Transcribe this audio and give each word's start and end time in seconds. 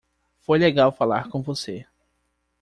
Foi 0.39 0.57
legal 0.57 0.91
falar 0.91 1.29
com 1.29 1.43
você. 1.43 1.85